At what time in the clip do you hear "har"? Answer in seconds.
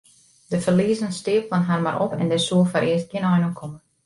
1.63-1.81